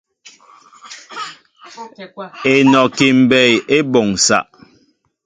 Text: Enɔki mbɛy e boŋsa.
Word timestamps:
Enɔki 2.53 3.07
mbɛy 3.21 3.51
e 3.75 3.77
boŋsa. 3.91 4.39